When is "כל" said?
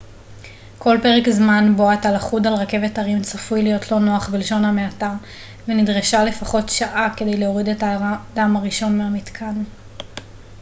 0.77-0.97